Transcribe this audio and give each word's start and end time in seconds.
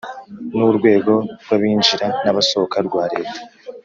n’urwego 0.55 1.13
rw’abinjira 1.43 2.07
n’abasohoka 2.23 2.77
rwa 2.87 3.03
leta. 3.13 3.39